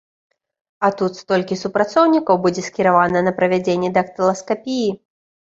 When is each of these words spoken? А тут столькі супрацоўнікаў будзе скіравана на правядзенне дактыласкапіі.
А 0.87 0.89
тут 1.01 1.19
столькі 1.19 1.57
супрацоўнікаў 1.63 2.39
будзе 2.47 2.65
скіравана 2.69 3.19
на 3.27 3.35
правядзенне 3.41 3.93
дактыласкапіі. 4.01 4.91